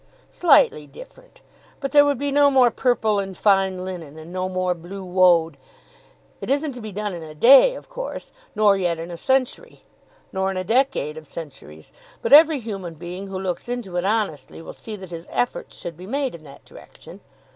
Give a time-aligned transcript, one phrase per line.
[0.31, 1.41] "Slightly different.
[1.79, 5.57] But there would be no more purple and fine linen, and no more blue woad.
[6.41, 9.83] It isn't to be done in a day of course, nor yet in a century,
[10.33, 11.91] nor in a decade of centuries;
[12.23, 15.95] but every human being who looks into it honestly will see that his efforts should
[15.97, 17.19] be made in that direction.